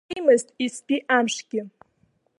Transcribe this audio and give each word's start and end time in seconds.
Иҽеимызт 0.09 0.47
иацтәи 0.63 0.99
амшгьы. 1.17 1.61